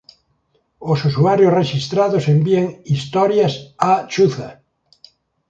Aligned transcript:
Os 0.91 0.99
usuarios 1.09 1.55
rexistrados 1.61 2.23
envían 2.35 2.67
historias 2.93 3.53
a 3.89 3.91
Chuza! 4.11 4.49